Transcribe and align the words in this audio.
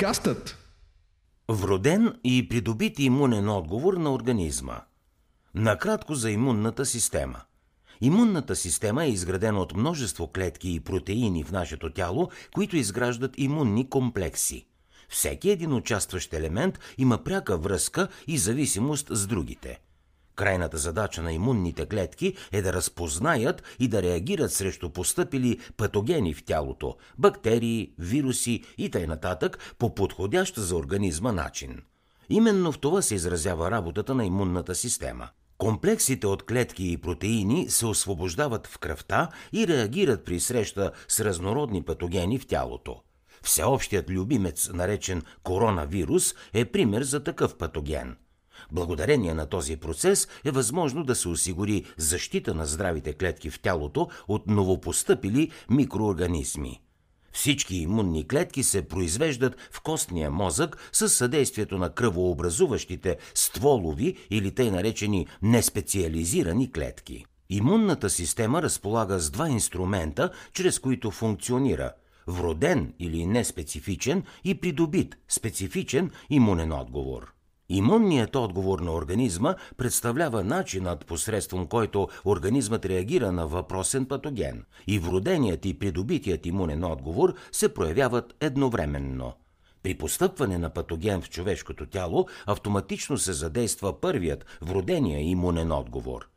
Подкастът 0.00 0.56
Вроден 1.48 2.14
и 2.24 2.48
придобит 2.48 2.98
имунен 2.98 3.48
отговор 3.48 3.94
на 3.94 4.14
организма. 4.14 4.80
Накратко 5.54 6.14
за 6.14 6.30
имунната 6.30 6.86
система. 6.86 7.40
Имунната 8.00 8.56
система 8.56 9.04
е 9.04 9.10
изградена 9.10 9.60
от 9.60 9.74
множество 9.74 10.32
клетки 10.32 10.70
и 10.70 10.80
протеини 10.80 11.44
в 11.44 11.52
нашето 11.52 11.90
тяло, 11.92 12.30
които 12.54 12.76
изграждат 12.76 13.34
имунни 13.36 13.90
комплекси. 13.90 14.66
Всеки 15.08 15.50
един 15.50 15.72
участващ 15.72 16.32
елемент 16.32 16.78
има 16.98 17.24
пряка 17.24 17.56
връзка 17.56 18.08
и 18.26 18.38
зависимост 18.38 19.06
с 19.10 19.26
другите– 19.26 19.80
Крайната 20.40 20.78
задача 20.78 21.22
на 21.22 21.32
имунните 21.32 21.86
клетки 21.86 22.34
е 22.52 22.62
да 22.62 22.72
разпознаят 22.72 23.62
и 23.78 23.88
да 23.88 24.02
реагират 24.02 24.52
срещу 24.52 24.90
постъпили 24.90 25.58
патогени 25.76 26.34
в 26.34 26.44
тялото– 26.44 26.96
бактерии, 27.18 27.92
вируси 27.98 28.64
и 28.78 28.90
т.н. 28.90 29.50
по 29.78 29.94
подходящ 29.94 30.56
за 30.56 30.76
организма 30.76 31.32
начин. 31.32 31.82
Именно 32.28 32.72
в 32.72 32.78
това 32.78 33.02
се 33.02 33.14
изразява 33.14 33.70
работата 33.70 34.14
на 34.14 34.24
имунната 34.24 34.74
система. 34.74 35.28
Комплексите 35.58 36.26
от 36.26 36.42
клетки 36.42 36.92
и 36.92 36.98
протеини 36.98 37.70
се 37.70 37.86
освобождават 37.86 38.66
в 38.66 38.78
кръвта 38.78 39.28
и 39.52 39.68
реагират 39.68 40.24
при 40.24 40.40
среща 40.40 40.92
с 41.08 41.20
разнородни 41.20 41.82
патогени 41.82 42.38
в 42.38 42.46
тялото. 42.46 43.02
Всеобщият 43.42 44.10
любимец, 44.10 44.70
наречен 44.72 45.22
коронавирус, 45.42 46.34
е 46.52 46.64
пример 46.64 47.02
за 47.02 47.24
такъв 47.24 47.56
патоген– 47.56 48.16
Благодарение 48.72 49.34
на 49.34 49.46
този 49.46 49.76
процес 49.76 50.28
е 50.44 50.50
възможно 50.50 51.04
да 51.04 51.14
се 51.14 51.28
осигури 51.28 51.84
защита 51.96 52.54
на 52.54 52.66
здравите 52.66 53.12
клетки 53.12 53.50
в 53.50 53.60
тялото 53.60 54.08
от 54.28 54.46
новопостъпили 54.46 55.50
микроорганизми. 55.70 56.80
Всички 57.32 57.76
имунни 57.76 58.28
клетки 58.28 58.62
се 58.62 58.88
произвеждат 58.88 59.56
в 59.70 59.80
костния 59.80 60.30
мозък 60.30 60.90
с 60.92 61.08
съдействието 61.08 61.78
на 61.78 61.90
кръвообразуващите 61.90 63.18
стволови 63.34 64.16
или 64.30 64.54
тъй 64.54 64.70
наречени 64.70 65.26
неспециализирани 65.42 66.72
клетки. 66.72 67.24
Имунната 67.50 68.10
система 68.10 68.62
разполага 68.62 69.18
с 69.18 69.30
два 69.30 69.48
инструмента, 69.48 70.30
чрез 70.52 70.78
които 70.78 71.10
функционира– 71.10 71.92
вроден 72.26 72.94
или 72.98 73.26
неспецифичен 73.26 74.24
и 74.44 74.60
придобит 74.60 75.16
специфичен 75.28 76.10
имунен 76.30 76.72
отговор– 76.72 77.32
Имунният 77.72 78.36
отговор 78.36 78.80
на 78.80 78.92
организма 78.92 79.54
представлява 79.76 80.44
начинът, 80.44 81.06
посредством 81.06 81.66
който 81.66 82.08
организмът 82.24 82.84
реагира 82.84 83.32
на 83.32 83.46
въпросен 83.46 84.06
патоген. 84.06 84.64
И 84.86 84.98
вроденият 84.98 85.64
и 85.64 85.78
придобитият 85.78 86.46
имунен 86.46 86.84
отговор 86.84 87.34
се 87.52 87.74
проявяват 87.74 88.34
едновременно. 88.40 89.32
При 89.82 89.94
постъпване 89.94 90.58
на 90.58 90.70
патоген 90.70 91.20
в 91.20 91.30
човешкото 91.30 91.86
тяло 91.86 92.26
автоматично 92.46 93.18
се 93.18 93.32
задейства 93.32 94.00
първият, 94.00 94.46
вродения 94.62 95.20
имунен 95.20 95.72
отговор. 95.72 96.28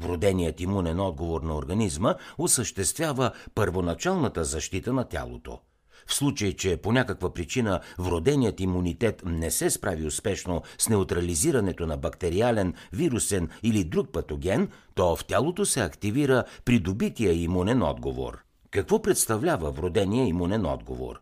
Вроденият 0.00 0.60
имунен 0.60 1.00
отговор 1.00 1.42
на 1.42 1.56
организма 1.56 2.14
осъществява 2.38 3.30
първоначалната 3.54 4.44
защита 4.44 4.92
на 4.92 5.04
тялото– 5.04 5.58
в 6.06 6.14
случай, 6.14 6.52
че 6.52 6.76
по 6.76 6.92
някаква 6.92 7.34
причина 7.34 7.80
вроденият 7.98 8.60
имунитет 8.60 9.22
не 9.26 9.50
се 9.50 9.70
справи 9.70 10.06
успешно 10.06 10.62
с 10.78 10.88
неутрализирането 10.88 11.86
на 11.86 11.96
бактериален, 11.96 12.74
вирусен 12.92 13.48
или 13.62 13.84
друг 13.84 14.08
патоген, 14.12 14.68
то 14.94 15.16
в 15.16 15.24
тялото 15.24 15.64
се 15.64 15.80
активира 15.80 16.44
придобития 16.64 17.32
имунен 17.32 17.82
отговор. 17.82 18.38
Какво 18.70 19.02
представлява 19.02 19.70
вродения 19.70 20.26
имунен 20.26 20.66
отговор? 20.66 21.20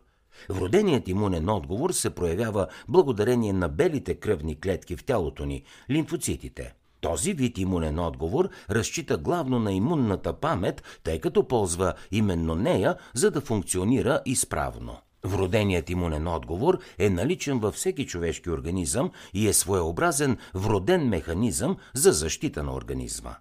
Вроденият 0.49 1.07
имунен 1.07 1.49
отговор 1.49 1.91
се 1.91 2.09
проявява 2.09 2.67
благодарение 2.87 3.53
на 3.53 3.69
белите 3.69 4.15
кръвни 4.15 4.59
клетки 4.59 4.95
в 4.95 5.03
тялото 5.03 5.45
ни– 5.45 5.63
лимфоцитите– 5.89 6.73
този 7.01 7.33
вид 7.33 7.57
имунен 7.57 7.99
отговор 7.99 8.49
разчита 8.69 9.17
главно 9.17 9.59
на 9.59 9.73
имунната 9.73 10.33
памет, 10.33 10.83
тъй 11.03 11.19
като 11.19 11.47
ползва 11.47 11.93
именно 12.11 12.55
нея, 12.55 12.95
за 13.13 13.31
да 13.31 13.41
функционира 13.41 14.21
изправно. 14.25 14.97
Вроденият 15.25 15.89
имунен 15.89 16.27
отговор 16.27 16.79
е 16.99 17.09
наличен 17.09 17.59
във 17.59 17.75
всеки 17.75 18.05
човешки 18.05 18.49
организъм 18.49 19.11
и 19.33 19.47
е 19.47 19.53
своеобразен 19.53 20.37
вроден 20.55 21.09
механизъм 21.09 21.77
за 21.93 22.11
защита 22.11 22.63
на 22.63 22.73
организма. 22.73 23.35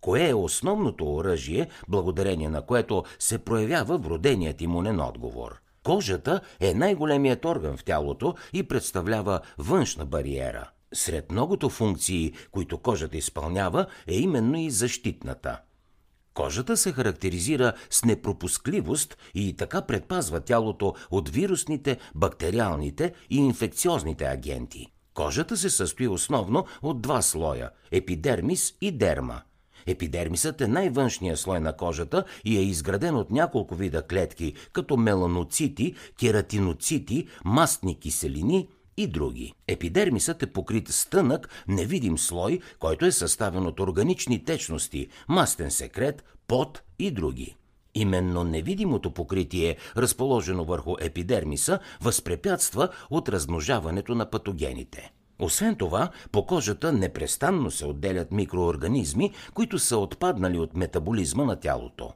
Кое 0.00 0.28
е 0.28 0.34
основното 0.34 1.14
оръжие, 1.14 1.68
благодарение 1.88 2.48
на 2.48 2.62
което 2.62 3.04
се 3.18 3.38
проявява 3.38 3.98
вроденият 3.98 4.60
имунен 4.60 5.00
отговор? 5.00 5.60
Кожата 5.82 6.40
е 6.60 6.74
най-големият 6.74 7.44
орган 7.44 7.76
в 7.76 7.84
тялото 7.84 8.34
и 8.52 8.62
представлява 8.62 9.40
външна 9.58 10.06
бариера. 10.06 10.70
Сред 10.94 11.32
многото 11.32 11.70
функции, 11.70 12.32
които 12.50 12.78
кожата 12.78 13.16
изпълнява, 13.16 13.86
е 14.06 14.14
именно 14.14 14.58
и 14.58 14.70
защитната. 14.70 15.60
Кожата 16.34 16.76
се 16.76 16.92
характеризира 16.92 17.72
с 17.90 18.04
непропускливост 18.04 19.18
и 19.34 19.56
така 19.56 19.82
предпазва 19.82 20.40
тялото 20.40 20.94
от 21.10 21.28
вирусните, 21.28 21.98
бактериалните 22.14 23.12
и 23.30 23.36
инфекциозните 23.36 24.24
агенти. 24.24 24.86
Кожата 25.14 25.56
се 25.56 25.70
състои 25.70 26.08
основно 26.08 26.66
от 26.82 27.02
два 27.02 27.22
слоя– 27.22 27.70
епидермис 27.90 28.74
и 28.80 28.92
дерма– 28.92 29.42
Епидермисът 29.86 30.60
е 30.60 30.66
най-външният 30.66 31.38
слой 31.38 31.60
на 31.60 31.76
кожата 31.76 32.24
и 32.44 32.58
е 32.58 32.62
изграден 32.62 33.16
от 33.16 33.30
няколко 33.30 33.74
вида 33.74 34.02
клетки, 34.02 34.54
като 34.72 34.96
меланоцити, 34.96 35.94
кератиноцити, 36.20 37.28
мастни 37.44 38.00
киселини 38.00 38.68
и 38.96 39.06
други. 39.06 39.52
Епидермисът 39.68 40.42
е 40.42 40.52
покрит 40.52 40.88
с 40.88 41.06
тънък, 41.06 41.64
невидим 41.68 42.18
слой, 42.18 42.60
който 42.78 43.06
е 43.06 43.12
съставен 43.12 43.66
от 43.66 43.80
органични 43.80 44.44
течности, 44.44 45.08
мастен 45.28 45.70
секрет, 45.70 46.24
пот 46.46 46.82
и 46.98 47.10
други. 47.10 47.56
Именно 47.94 48.44
невидимото 48.44 49.10
покритие, 49.10 49.76
разположено 49.96 50.64
върху 50.64 50.94
епидермиса, 51.00 51.78
възпрепятства 52.00 52.88
от 53.10 53.28
размножаването 53.28 54.14
на 54.14 54.30
патогените. 54.30 55.12
Освен 55.38 55.76
това, 55.76 56.10
по 56.32 56.46
кожата 56.46 56.92
непрестанно 56.92 57.70
се 57.70 57.86
отделят 57.86 58.32
микроорганизми, 58.32 59.32
които 59.54 59.78
са 59.78 59.96
отпаднали 59.96 60.58
от 60.58 60.76
метаболизма 60.76 61.44
на 61.44 61.60
тялото. 61.60 62.12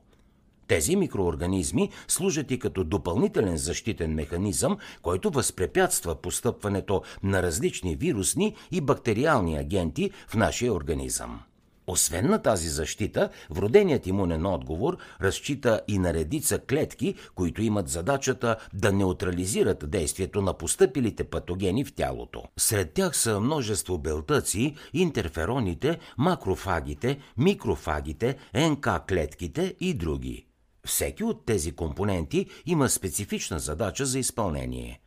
Тези 0.68 0.96
микроорганизми 0.96 1.90
служат 2.08 2.50
и 2.50 2.58
като 2.58 2.84
допълнителен 2.84 3.56
защитен 3.56 4.14
механизъм, 4.14 4.78
който 5.02 5.30
възпрепятства 5.30 6.14
постъпването 6.14 7.02
на 7.22 7.42
различни 7.42 7.96
вирусни 7.96 8.56
и 8.70 8.80
бактериални 8.80 9.56
агенти 9.56 10.10
в 10.28 10.34
нашия 10.34 10.72
организъм. 10.72 11.40
Освен 11.86 12.26
на 12.26 12.42
тази 12.42 12.68
защита, 12.68 13.30
вроденият 13.50 14.06
имунен 14.06 14.46
отговор 14.46 14.96
разчита 15.22 15.80
и 15.88 15.98
на 15.98 16.14
редица 16.14 16.58
клетки, 16.58 17.14
които 17.34 17.62
имат 17.62 17.88
задачата 17.88 18.56
да 18.74 18.92
неутрализират 18.92 19.90
действието 19.90 20.42
на 20.42 20.54
постъпилите 20.54 21.24
патогени 21.24 21.84
в 21.84 21.92
тялото. 21.92 22.42
Сред 22.58 22.92
тях 22.92 23.16
са 23.16 23.40
множество 23.40 23.98
белтъци, 23.98 24.74
интерфероните, 24.92 25.98
макрофагите, 26.18 27.18
микрофагите, 27.38 28.36
НК 28.54 28.88
клетките 29.08 29.74
и 29.80 29.94
други. 29.94 30.47
Всеки 30.88 31.24
от 31.24 31.46
тези 31.46 31.72
компоненти 31.72 32.46
има 32.66 32.88
специфична 32.88 33.58
задача 33.58 34.06
за 34.06 34.18
изпълнение. 34.18 35.00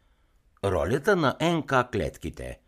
Ролята 0.65 1.15
на 1.15 1.35
НК 1.41 1.91
клетките. 1.91 2.59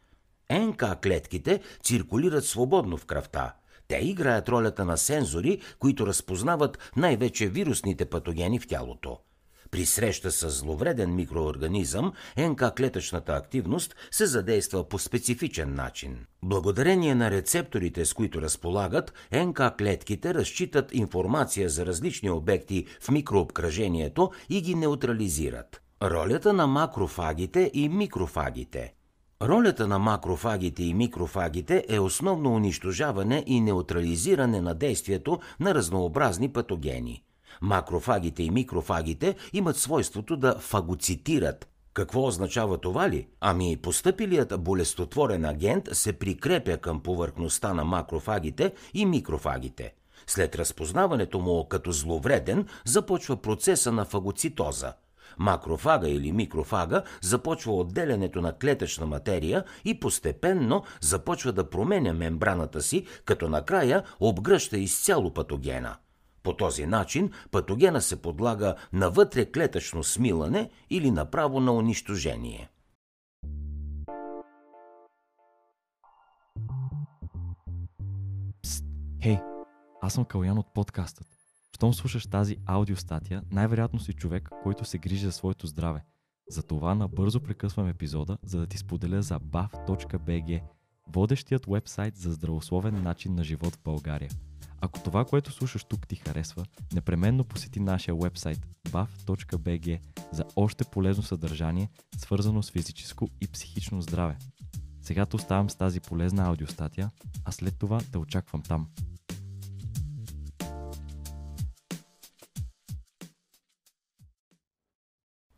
НК 0.51 0.83
клетките 1.03 1.61
циркулират 1.83 2.45
свободно 2.45 2.97
в 2.97 3.05
кръвта. 3.05 3.55
Те 3.87 3.95
играят 3.95 4.49
ролята 4.49 4.85
на 4.85 4.97
сензори, 4.97 5.61
които 5.79 6.07
разпознават 6.07 6.91
най-вече 6.95 7.47
вирусните 7.47 8.05
патогени 8.05 8.59
в 8.59 8.67
тялото– 8.67 9.19
при 9.73 9.85
среща 9.85 10.31
с 10.31 10.49
зловреден 10.49 11.15
микроорганизъм, 11.15 12.13
НК-клетъчната 12.37 13.29
активност 13.29 13.95
се 14.11 14.25
задейства 14.25 14.89
по 14.89 14.99
специфичен 14.99 15.75
начин. 15.75 16.17
Благодарение 16.43 17.15
на 17.15 17.31
рецепторите, 17.31 18.05
с 18.05 18.13
които 18.13 18.41
разполагат, 18.41 19.13
НК-клетките 19.31 20.33
разчитат 20.33 20.95
информация 20.95 21.69
за 21.69 21.85
различни 21.85 22.29
обекти 22.29 22.85
в 23.01 23.11
микрообкръжението 23.11 24.31
и 24.49 24.61
ги 24.61 24.75
неутрализират. 24.75 25.81
Ролята 26.03 26.53
на 26.53 26.67
макрофагите 26.67 27.71
и 27.73 27.89
микрофагите– 27.89 28.93
Ролята 29.41 29.87
на 29.87 29.99
макрофагите 29.99 30.83
и 30.83 30.93
микрофагите 30.93 31.85
е 31.89 31.99
основно 31.99 32.53
унищожаване 32.53 33.43
и 33.47 33.61
неутрализиране 33.61 34.61
на 34.61 34.75
действието 34.75 35.39
на 35.59 35.75
разнообразни 35.75 36.49
патогени. 36.53 37.23
Макрофагите 37.61 38.43
и 38.43 38.51
микрофагите 38.51 39.35
имат 39.53 39.77
свойството 39.77 40.37
да 40.37 40.55
фагоцитират. 40.59 41.67
Какво 41.93 42.27
означава 42.27 42.77
това 42.77 43.09
ли? 43.09 43.27
Ами 43.41 43.77
постъпилият 43.77 44.63
болестотворен 44.63 45.45
агент 45.45 45.89
се 45.91 46.13
прикрепя 46.13 46.77
към 46.77 47.03
повърхността 47.03 47.73
на 47.73 47.83
макрофагите 47.83 48.73
и 48.93 49.05
микрофагите. 49.05 49.93
След 50.27 50.55
разпознаването 50.55 51.39
му 51.39 51.67
като 51.69 51.91
зловреден 51.91 52.67
започва 52.85 53.37
процеса 53.37 53.91
на 53.91 54.05
фагоцитоза. 54.05 54.93
макрофага 55.37 56.09
или 56.09 56.31
микрофага 56.31 57.03
започва 57.21 57.75
отделянето 57.75 58.41
на 58.41 58.53
клетъчна 58.53 59.05
материя 59.05 59.63
и 59.85 59.99
постепенно 59.99 60.83
започва 61.01 61.51
да 61.51 61.69
променя 61.69 62.13
мембраната 62.13 62.81
си, 62.81 63.05
като 63.25 63.49
накрая 63.49 64.03
обгръща 64.19 64.77
изцяло 64.77 65.33
патогена. 65.33 65.95
По 66.43 66.57
този 66.57 66.85
начин 66.85 67.31
патогена 67.51 68.01
се 68.01 68.21
подлага 68.21 68.75
на 68.93 69.09
вътре 69.09 69.51
клетъчно 69.51 70.03
смилане 70.03 70.69
или 70.89 71.11
направо 71.11 71.59
на 71.59 71.71
унищожение. 71.71 72.69
Пст, 78.63 78.85
хей, 79.23 79.39
аз 80.01 80.13
съм 80.13 80.25
Калян 80.25 80.57
от 80.57 80.73
подкастът. 80.73 81.27
Щом 81.75 81.93
слушаш 81.93 82.27
тази 82.27 82.57
аудиостатия, 82.65 83.43
най-вероятно 83.51 83.99
си 83.99 84.13
човек, 84.13 84.49
който 84.63 84.85
се 84.85 84.97
грижи 84.97 85.25
за 85.25 85.31
своето 85.31 85.67
здраве. 85.67 86.03
Затова 86.49 86.95
набързо 86.95 87.39
прекъсвам 87.39 87.87
епизода, 87.87 88.37
за 88.43 88.59
да 88.59 88.67
ти 88.67 88.77
споделя 88.77 89.21
за 89.21 89.39
bav.bg, 89.39 90.61
водещият 91.07 91.65
вебсайт 91.65 92.15
за 92.15 92.33
здравословен 92.33 93.03
начин 93.03 93.35
на 93.35 93.43
живот 93.43 93.75
в 93.75 93.83
България. 93.83 94.29
Ако 94.85 94.99
това, 94.99 95.25
което 95.25 95.51
слушаш 95.51 95.83
тук 95.83 96.07
ти 96.07 96.15
харесва, 96.15 96.65
непременно 96.93 97.43
посети 97.43 97.79
нашия 97.79 98.15
вебсайт 98.15 98.59
bav.bg 98.89 99.99
за 100.31 100.43
още 100.55 100.83
полезно 100.83 101.23
съдържание, 101.23 101.89
свързано 102.17 102.63
с 102.63 102.71
физическо 102.71 103.29
и 103.41 103.47
психично 103.47 104.01
здраве. 104.01 104.37
Сега 105.01 105.25
те 105.25 105.35
оставам 105.35 105.69
с 105.69 105.75
тази 105.75 105.99
полезна 105.99 106.47
аудиостатия, 106.47 107.11
а 107.45 107.51
след 107.51 107.79
това 107.79 108.01
те 108.11 108.17
очаквам 108.17 108.61
там. 108.61 108.87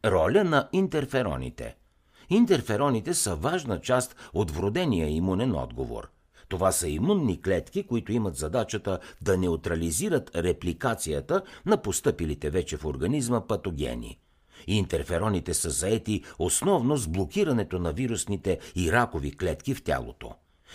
Роля 0.05 0.43
на 0.43 0.69
интерфероните. 0.73 1.75
Интерфероните 2.29 3.13
са 3.13 3.35
важна 3.35 3.81
част 3.81 4.15
от 4.33 4.51
вродения 4.51 5.09
имунен 5.09 5.55
отговор. 5.55 6.14
Това 6.47 6.71
са 6.71 6.87
имунни 6.87 7.41
клетки, 7.41 7.83
които 7.83 8.11
имат 8.11 8.35
задачата 8.35 8.99
да 9.21 9.37
неутрализират 9.37 10.35
репликацията 10.35 11.41
на 11.65 11.81
постъпилите 11.81 12.49
вече 12.49 12.77
в 12.77 12.85
организма 12.85 13.47
патогени. 13.47 14.19
Интерфероните 14.67 15.53
са 15.53 15.69
заети 15.69 16.23
основно 16.39 16.97
с 16.97 17.07
блокирането 17.07 17.79
на 17.79 17.93
вирусните 17.93 18.59
и 18.75 18.91
ракови 18.91 19.37
клетки 19.37 19.73
в 19.75 19.83
тялото. 19.83 20.31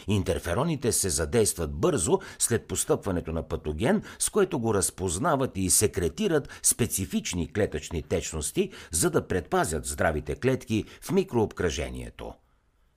Интерфероните 0.08 0.92
се 0.92 1.08
задействат 1.08 1.72
бързо 1.74 2.18
след 2.38 2.68
постъпването 2.68 3.32
на 3.32 3.42
патоген, 3.42 4.02
с 4.18 4.30
което 4.30 4.58
го 4.58 4.74
разпознават 4.74 5.50
и 5.54 5.70
секретират 5.70 6.48
специфични 6.62 7.52
клетъчни 7.52 8.02
течности, 8.02 8.70
за 8.90 9.10
да 9.10 9.26
предпазят 9.26 9.86
здравите 9.86 10.34
клетки 10.34 10.84
в 11.02 11.12
микрообкръжението. 11.12 12.34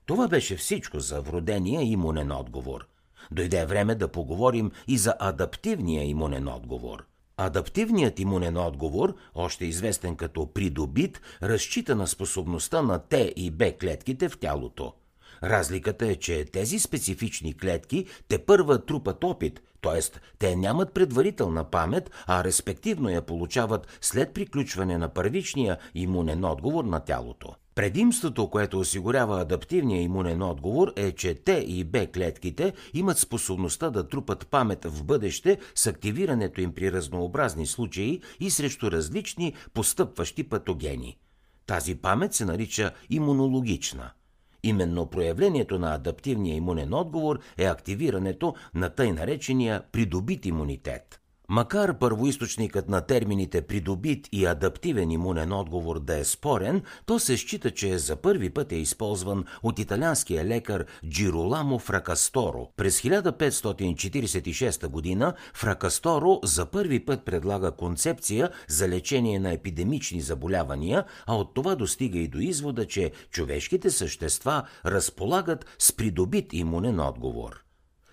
Това 0.06 0.28
беше 0.28 0.58
всичко 0.58 1.00
за 1.00 1.22
вродения 1.22 1.82
имунен 1.82 2.32
отговор. 2.32 2.88
Дойде 3.32 3.66
време 3.66 3.96
да 3.96 4.08
поговорим 4.08 4.72
и 4.88 4.98
за 4.98 5.16
адаптивния 5.20 6.04
имунен 6.04 6.48
отговор. 6.48 7.06
Адаптивният 7.38 8.20
имунен 8.20 8.58
отговор, 8.58 9.16
още 9.36 9.66
известен 9.66 10.16
като 10.16 10.54
придобит, 10.54 11.22
разчита 11.44 11.96
на 11.96 12.08
способността 12.08 12.82
на 12.82 13.00
Т 13.00 13.32
и 13.36 13.52
Б 13.52 13.72
клетките 13.72 14.30
в 14.30 14.38
тялото– 14.38 14.94
Разликата 15.44 16.08
е, 16.08 16.16
че 16.16 16.46
тези 16.46 16.80
специфични 16.80 17.58
клетки 17.58 18.06
те 18.28 18.38
първа 18.38 18.86
трупат 18.86 19.24
опит, 19.24 19.62
т.е. 19.82 20.20
те 20.40 20.56
нямат 20.56 20.94
предварителна 20.94 21.64
памет, 21.64 22.12
а 22.28 22.44
респективно 22.44 23.10
я 23.10 23.22
получават 23.22 23.88
след 24.02 24.34
приключване 24.34 24.98
на 24.98 25.10
първичния 25.10 25.78
имунен 25.96 26.46
отговор 26.46 26.84
на 26.84 27.00
тялото. 27.00 27.56
Предимството, 27.76 28.50
което 28.50 28.80
осигурява 28.80 29.42
адаптивния 29.42 30.02
имунен 30.02 30.42
отговор 30.42 30.94
е, 30.96 31.12
че 31.12 31.36
Т 31.36 31.54
и 31.54 31.84
Б 31.84 32.08
клетките 32.08 32.74
имат 32.94 33.18
способността 33.18 33.90
да 33.90 34.08
трупат 34.08 34.48
памет 34.48 34.86
в 34.86 35.04
бъдеще 35.04 35.58
с 35.76 35.88
активирането 35.88 36.62
им 36.62 36.74
при 36.74 36.92
разнообразни 36.92 37.66
случаи 37.66 38.22
и 38.40 38.50
срещу 38.50 38.92
различни 38.92 39.54
постъпващи 39.74 40.44
патогени. 40.44 41.18
Тази 41.66 41.96
памет 41.96 42.34
се 42.34 42.46
нарича 42.46 42.92
имунологична– 43.10 44.12
Именно 44.64 45.06
проявлението 45.06 45.80
на 45.80 45.96
адаптивния 45.96 46.56
имунен 46.56 46.94
отговор 46.94 47.40
е 47.58 47.66
активирането 47.66 48.56
на 48.74 48.90
тъй 48.90 49.12
наречения 49.12 49.84
придобит 49.92 50.46
имунитет. 50.46 51.23
Макар 51.54 52.00
първоисточникът 52.00 52.90
на 52.90 53.02
термините 53.02 53.62
придобит 53.62 54.28
и 54.32 54.46
адаптивен 54.46 55.12
имунен 55.12 55.52
отговор 55.52 56.00
да 56.00 56.18
е 56.18 56.24
спорен, 56.24 56.82
то 57.06 57.20
се 57.20 57.38
счита, 57.38 57.72
че 57.72 57.98
за 57.98 58.16
първи 58.16 58.50
път 58.50 58.72
е 58.72 58.76
използван 58.76 59.46
от 59.64 59.80
италианския 59.80 60.46
лекар 60.46 60.86
Джироламо 61.10 61.80
Фракасторо. 61.80 62.70
През 62.78 63.02
1546 63.02 65.20
г. 65.20 65.34
Фракасторо 65.54 66.40
за 66.44 66.66
първи 66.66 67.06
път 67.06 67.26
предлага 67.26 67.72
концепция 67.72 68.50
за 68.68 68.90
лечение 68.90 69.40
на 69.40 69.54
епидемични 69.54 70.22
заболявания, 70.22 71.06
а 71.28 71.36
от 71.36 71.54
това 71.54 71.76
достига 71.76 72.20
и 72.20 72.28
до 72.28 72.38
извода, 72.38 72.88
че 72.88 73.12
човешките 73.32 73.90
същества 73.90 74.64
разполагат 74.86 75.66
с 75.80 75.94
придобит 75.94 76.54
имунен 76.54 77.00
отговор. 77.00 77.64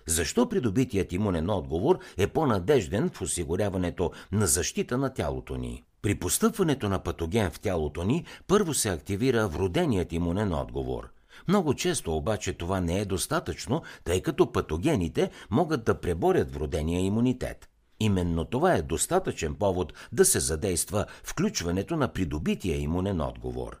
Защо 0.05 0.49
придобитият 0.49 1.13
имунен 1.13 1.49
отговор 1.49 1.99
е 2.17 2.27
по-надежден 2.27 3.09
в 3.09 3.21
осигуряването 3.21 4.11
на 4.31 4.47
защита 4.47 4.97
на 4.97 5.13
тялото 5.13 5.57
ни? 5.57 5.83
При 6.01 6.15
постъпването 6.15 6.89
на 6.89 6.99
патоген 6.99 7.51
в 7.51 7.59
тялото 7.59 8.03
ни 8.03 8.25
първо 8.47 8.73
се 8.73 8.89
активира 8.89 9.47
вроденият 9.47 10.13
имунен 10.13 10.53
отговор. 10.53 11.09
Много 11.47 11.73
често 11.73 12.15
обаче 12.15 12.53
това 12.53 12.81
не 12.81 12.99
е 12.99 13.05
достатъчно, 13.05 13.81
тъй 14.03 14.21
като 14.21 14.51
патогените 14.51 15.29
могат 15.49 15.83
да 15.83 15.99
преборят 16.01 16.53
вродения 16.53 16.99
имунитет. 16.99 17.69
Именно 17.99 18.45
това 18.45 18.73
е 18.73 18.81
достатъчен 18.81 19.55
повод 19.55 19.93
да 20.11 20.25
се 20.25 20.39
задейства 20.39 21.05
включването 21.23 21.95
на 21.95 22.07
придобития 22.07 22.77
имунен 22.77 23.21
отговор 23.21 23.77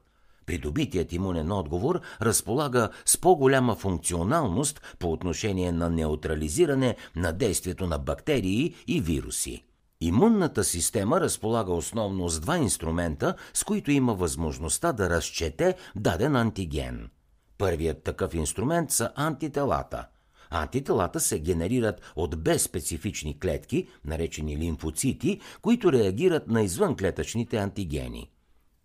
Придобитият 0.51 1.13
имунен 1.13 1.51
отговор 1.51 2.01
разполага 2.21 2.89
с 3.05 3.17
по-голяма 3.17 3.75
функционалност 3.75 4.95
по 4.99 5.11
отношение 5.11 5.71
на 5.71 5.89
неутрализиране 5.89 6.95
на 7.15 7.31
действието 7.31 7.87
на 7.87 7.97
бактерии 7.97 8.75
и 8.87 9.01
вируси. 9.01 9.63
Имунната 10.01 10.63
система 10.63 11.21
разполага 11.21 11.73
основно 11.73 12.29
с 12.29 12.39
два 12.39 12.57
инструмента, 12.57 13.35
с 13.53 13.63
които 13.63 13.91
има 13.91 14.13
възможността 14.13 14.91
да 14.93 15.09
разчете 15.09 15.75
даден 15.95 16.35
антиген. 16.35 17.09
Първият 17.57 18.03
такъв 18.03 18.33
инструмент 18.33 18.91
са 18.91 19.11
антителата. 19.15 20.07
Антителата 20.49 21.19
се 21.19 21.39
генерират 21.39 22.01
от 22.15 22.43
безспецифични 22.43 23.39
клетки, 23.39 23.87
наречени 24.05 24.57
лимфоцити, 24.57 25.39
които 25.61 25.91
реагират 25.91 26.47
на 26.47 26.61
извънклетъчните 26.61 27.57
антигени. 27.57 28.31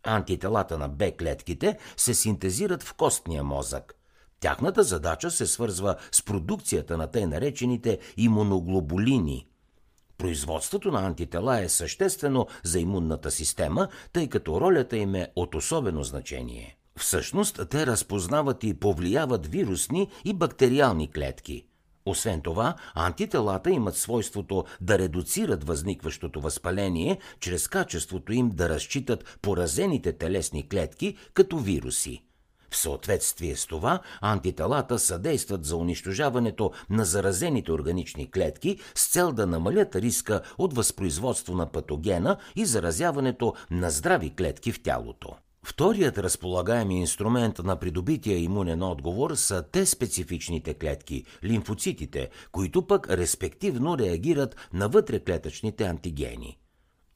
Антителата 0.06 0.78
на 0.78 0.88
Б 0.88 1.12
клетките 1.12 1.78
се 1.96 2.14
синтезират 2.14 2.82
в 2.82 2.94
костния 2.94 3.44
мозък. 3.44 3.94
Тяхната 4.40 4.82
задача 4.82 5.30
се 5.30 5.46
свързва 5.46 5.96
с 6.12 6.22
продукцията 6.22 6.96
на 6.96 7.06
тъй 7.06 7.26
наречените 7.26 7.98
имуноглобулини. 8.16 9.46
Производството 10.18 10.90
на 10.92 11.06
антитела 11.06 11.60
е 11.60 11.68
съществено 11.68 12.46
за 12.64 12.80
имунната 12.80 13.30
система, 13.30 13.88
тъй 14.12 14.28
като 14.28 14.60
ролята 14.60 14.96
им 14.96 15.14
е 15.14 15.32
от 15.36 15.54
особено 15.54 16.04
значение. 16.04 16.76
Всъщност, 16.98 17.60
те 17.70 17.86
разпознават 17.86 18.64
и 18.64 18.74
повлияват 18.74 19.46
вирусни 19.46 20.10
и 20.24 20.34
бактериални 20.34 21.10
клетки– 21.10 21.66
освен 22.06 22.40
това, 22.40 22.74
антителата 22.94 23.70
имат 23.70 23.96
свойството 23.96 24.64
да 24.80 24.98
редуцират 24.98 25.64
възникващото 25.64 26.40
възпаление 26.40 27.18
чрез 27.40 27.68
качеството 27.68 28.32
им 28.32 28.50
да 28.50 28.68
разчитат 28.68 29.38
поразените 29.42 30.12
телесни 30.12 30.68
клетки 30.68 31.16
като 31.34 31.58
вируси. 31.58 32.22
В 32.70 32.76
съответствие 32.76 33.56
с 33.56 33.66
това, 33.66 34.00
антителата 34.20 34.98
съдействат 34.98 35.64
за 35.64 35.76
унищожаването 35.76 36.72
на 36.90 37.04
заразените 37.04 37.72
органични 37.72 38.30
клетки 38.30 38.78
с 38.94 39.08
цел 39.08 39.32
да 39.32 39.46
намалят 39.46 39.96
риска 39.96 40.42
от 40.58 40.74
възпроизводство 40.74 41.54
на 41.54 41.66
патогена 41.66 42.36
и 42.56 42.64
заразяването 42.64 43.54
на 43.70 43.90
здрави 43.90 44.34
клетки 44.34 44.72
в 44.72 44.82
тялото. 44.82 45.36
Вторият 45.66 46.18
разполагаем 46.18 46.90
инструмент 46.90 47.58
на 47.58 47.76
придобития 47.76 48.38
имунен 48.38 48.82
отговор 48.82 49.34
са 49.34 49.62
те 49.72 49.86
специфичните 49.86 50.74
клетки, 50.74 51.24
лимфоцитите, 51.44 52.30
които 52.52 52.86
пък 52.86 53.10
респективно 53.10 53.98
реагират 53.98 54.56
на 54.72 54.88
вътреклетъчните 54.88 55.84
антигени. 55.84 56.58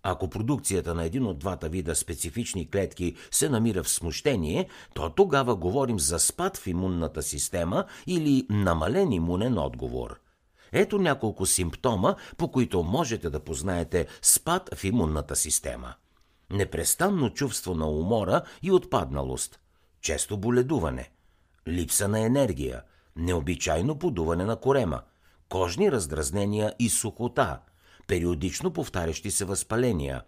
Ако 0.03 0.31
продукцията 0.31 0.95
на 0.95 1.05
един 1.05 1.27
от 1.27 1.39
двата 1.39 1.69
вида 1.69 1.95
специфични 1.95 2.71
клетки 2.71 3.15
се 3.31 3.49
намира 3.49 3.83
в 3.83 3.89
смущение, 3.89 4.69
то 4.95 5.11
тогава 5.11 5.57
говорим 5.57 5.99
за 5.99 6.19
спад 6.19 6.57
в 6.57 6.67
имунната 6.67 7.23
система 7.23 7.85
или 8.07 8.47
намален 8.51 9.13
имунен 9.13 9.59
отговор. 9.59 10.21
Ето 10.73 10.99
няколко 10.99 11.47
симптома, 11.47 12.15
по 12.37 12.51
които 12.51 12.83
можете 12.83 13.31
да 13.31 13.41
познаете 13.41 14.07
спад 14.23 14.71
в 14.75 14.85
имунната 14.85 15.37
система– 15.37 15.95
непрестанно 16.51 17.31
чувство 17.31 17.75
на 17.75 17.89
умора 17.89 18.43
и 18.63 18.73
отпадналост, 18.73 19.61
често 20.01 20.37
боледуване, 20.37 21.11
липса 21.69 22.09
на 22.09 22.21
енергия, 22.21 22.83
необичайно 23.17 23.99
подуване 23.99 24.45
на 24.45 24.57
корема, 24.57 25.03
кожни 25.49 25.93
раздразнения 25.93 26.75
и 26.79 26.89
сухота, 26.89 27.61
периодично 28.07 28.73
повтарящи 28.73 29.31
се 29.31 29.45
възпаления, 29.45 30.23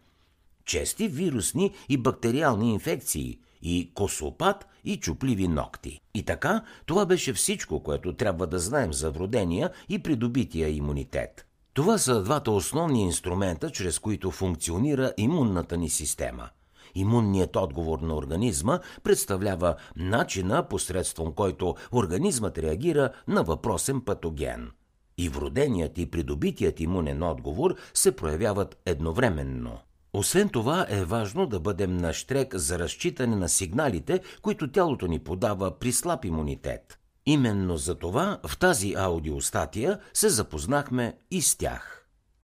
чести 0.64 1.08
вирусни 1.08 1.74
и 1.88 1.96
бактериални 1.96 2.72
инфекции 2.72 3.38
и 3.62 3.90
косопат 3.94 4.66
и 4.84 4.96
чупливи 4.96 5.48
ногти. 5.48 6.00
И 6.14 6.24
така, 6.24 6.64
това 6.86 7.06
беше 7.06 7.32
всичко, 7.32 7.82
което 7.82 8.16
трябва 8.16 8.46
да 8.46 8.58
знаем 8.58 8.92
за 8.92 9.10
вродения 9.10 9.70
и 9.88 10.02
придобития 10.02 10.68
имунитет. 10.68 11.46
Това 11.74 11.98
са 11.98 12.22
двата 12.22 12.50
основни 12.50 13.02
инструмента, 13.02 13.70
чрез 13.70 13.98
които 13.98 14.30
функционира 14.30 15.12
имунната 15.16 15.76
ни 15.76 15.90
система. 15.90 16.48
Имунният 16.94 17.56
отговор 17.56 17.98
на 17.98 18.16
организма 18.16 18.80
представлява 19.02 19.74
начина, 19.96 20.68
посредством 20.68 21.32
който 21.32 21.74
организмът 21.92 22.58
реагира 22.58 23.10
на 23.28 23.42
въпросен 23.42 24.00
патоген. 24.00 24.70
И 25.18 25.28
вроденият 25.28 25.98
и 25.98 26.10
придобитият 26.10 26.80
имунен 26.80 27.22
отговор 27.22 27.74
се 27.94 28.16
проявяват 28.16 28.80
едновременно. 28.86 29.78
Освен 30.12 30.48
това 30.48 30.86
е 30.88 31.04
важно 31.04 31.46
да 31.46 31.60
бъдем 31.60 31.96
на 31.96 32.12
штрек 32.12 32.56
за 32.56 32.78
разчитане 32.78 33.36
на 33.36 33.48
сигналите, 33.48 34.20
които 34.42 34.72
тялото 34.72 35.06
ни 35.06 35.18
подава 35.18 35.78
при 35.78 35.92
слаб 35.92 36.24
имунитет. 36.24 36.98
Именно 37.26 37.76
за 37.76 37.94
това 37.94 38.38
в 38.46 38.58
тази 38.58 38.94
аудиостатия 38.94 39.98
се 40.14 40.28
запознахме 40.28 41.16
и 41.30 41.42
с 41.42 41.56
тях. 41.56 42.01